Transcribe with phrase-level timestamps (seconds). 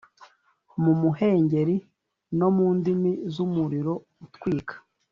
[0.83, 1.75] mu muhengeri
[2.39, 3.93] no mu ndimi z’umuriro
[4.25, 4.75] utwika.